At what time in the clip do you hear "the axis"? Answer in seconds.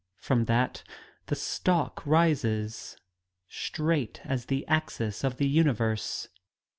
4.47-5.23